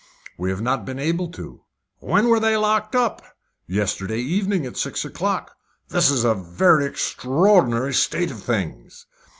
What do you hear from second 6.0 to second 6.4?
is a